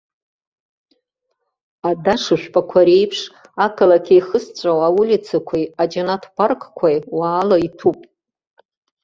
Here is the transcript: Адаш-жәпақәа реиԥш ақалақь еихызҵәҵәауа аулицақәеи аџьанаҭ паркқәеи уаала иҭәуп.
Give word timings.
Адаш-жәпақәа 1.89 2.81
реиԥш 2.87 3.19
ақалақь 3.65 4.09
еихызҵәҵәауа 4.13 4.85
аулицақәеи 4.87 5.65
аџьанаҭ 5.81 6.23
паркқәеи 6.35 6.97
уаала 7.17 7.57
иҭәуп. 7.67 7.99